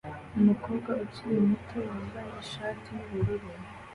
[0.39, 3.47] Umukobwa ukiri muto wambaye ishati yubururu